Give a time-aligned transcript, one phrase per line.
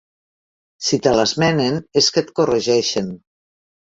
[0.85, 3.13] Si te l'esmenen és que et corregeixen.